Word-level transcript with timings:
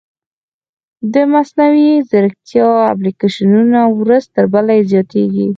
د 1.13 1.15
مصنوعي 1.33 1.91
ځیرکتیا 2.09 2.67
اپلیکیشنونه 2.93 3.79
ورځ 3.99 4.23
تر 4.35 4.45
بلې 4.53 4.79
زیاتېږي. 4.91 5.47